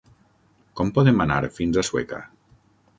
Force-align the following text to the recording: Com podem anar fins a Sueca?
Com 0.79 0.93
podem 0.97 1.23
anar 1.27 1.39
fins 1.61 1.77
a 1.77 1.87
Sueca? 1.91 2.27